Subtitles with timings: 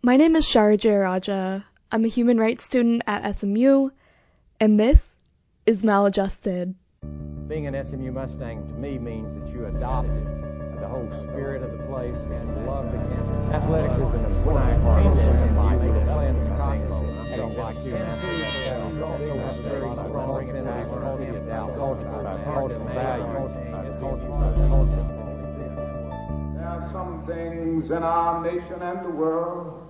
[0.00, 1.64] My name is Shara Jayaraja.
[1.90, 3.90] I'm a human rights student at SMU,
[4.60, 5.16] and this
[5.66, 6.76] is Maladjusted.
[7.48, 10.14] Being an SMU Mustang to me means that you adopt
[10.78, 13.54] the whole spirit of the place and love the campus.
[13.54, 14.97] Athletics is an important part
[27.28, 29.86] things in our nation and the world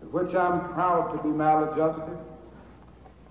[0.00, 2.18] to which I'm proud to be maladjusted,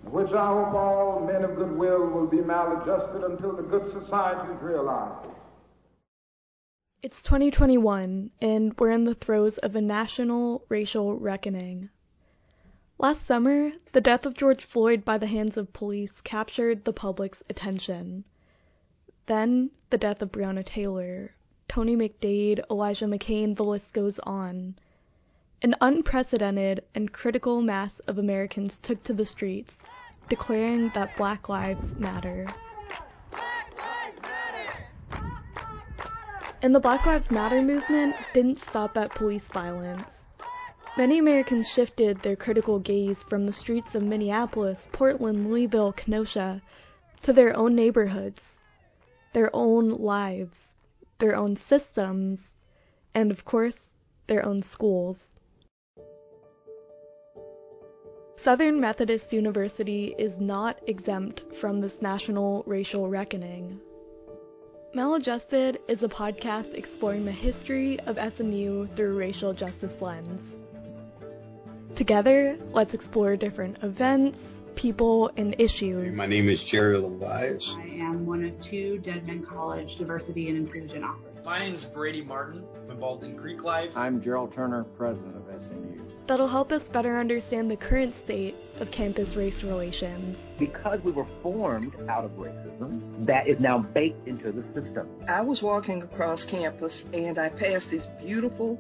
[0.04, 4.62] which I hope all men of goodwill will be maladjusted until the good society is
[4.62, 5.30] realized.
[7.02, 11.90] It's 2021, and we're in the throes of a national racial reckoning.
[12.98, 17.42] Last summer, the death of George Floyd by the hands of police captured the public's
[17.50, 18.26] attention.
[19.28, 21.32] Then, the death of Breonna Taylor,
[21.70, 24.74] Tony McDade, Elijah McClain, the list goes on.
[25.62, 29.84] An unprecedented and critical mass of Americans took to the streets,
[30.30, 32.48] declaring that Black Lives Matter.
[36.64, 40.24] And the Black Lives Matter movement didn't stop at police violence.
[40.98, 46.64] Many Americans shifted their critical gaze from the streets of Minneapolis, Portland, Louisville, Kenosha
[47.22, 48.58] to their own neighborhoods,
[49.34, 50.74] their own lives,
[51.20, 52.54] their own systems,
[53.14, 53.86] and of course,
[54.28, 55.28] their own schools.
[58.38, 63.82] Southern Methodist University is not exempt from this national racial reckoning.
[64.94, 70.56] Maladjusted is a podcast exploring the history of SMU through a racial justice lens.
[71.96, 76.16] Together, let's explore different events, people, and issues.
[76.16, 77.76] My name is Jerry Levias.
[77.78, 81.46] I am one of two Dedman College diversity and inclusion officers.
[81.46, 82.64] My name is Brady Martin.
[82.84, 83.98] I'm involved in Greek life.
[83.98, 86.00] I'm Gerald Turner, president of SMU.
[86.28, 90.38] That'll help us better understand the current state of campus race relations.
[90.60, 95.08] Because we were formed out of racism, that is now baked into the system.
[95.28, 98.80] I was walking across campus and I passed this beautiful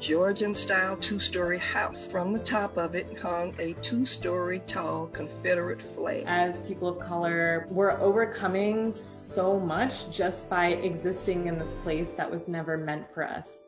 [0.00, 2.08] Georgian style two story house.
[2.08, 6.24] From the top of it hung a two story tall Confederate flag.
[6.26, 12.30] As people of color, we're overcoming so much just by existing in this place that
[12.30, 13.60] was never meant for us.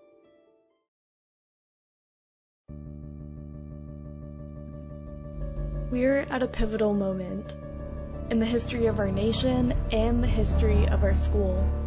[5.90, 7.54] We're at a pivotal moment
[8.30, 11.81] in the history of our nation and the history of our school.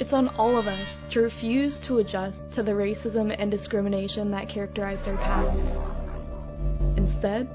[0.00, 4.48] It's on all of us to refuse to adjust to the racism and discrimination that
[4.48, 5.60] characterized our past.
[6.96, 7.48] Instead,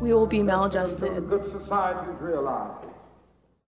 [0.00, 1.28] we will be maladjusted.
[1.28, 2.95] Good society is realized.